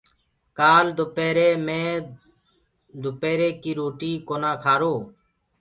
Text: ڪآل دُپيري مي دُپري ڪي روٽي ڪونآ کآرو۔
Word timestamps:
ڪآل 0.57 0.85
دُپيري 0.97 1.49
مي 1.65 1.83
دُپري 3.01 3.49
ڪي 3.61 3.71
روٽي 3.79 4.13
ڪونآ 4.27 4.51
کآرو۔ 4.63 4.95